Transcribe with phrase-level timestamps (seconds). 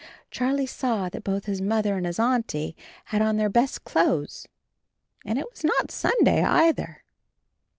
[0.31, 2.75] Charlie saw that both his Mother and his Auntie
[3.13, 4.47] had on their best clothes,
[5.23, 7.03] and it was not Sunday either.